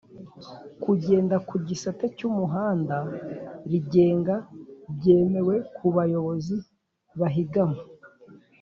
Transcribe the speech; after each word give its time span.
Kugenda 0.83 1.35
kugisate 1.49 2.05
cy’umuhanda 2.17 2.97
rigenga 3.69 4.35
byemewe 4.95 5.55
kubayobozi 5.75 6.55
bahigama 7.19 7.81